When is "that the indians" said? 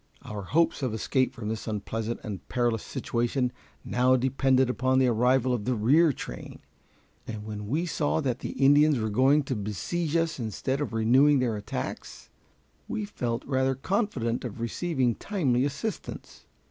8.21-8.97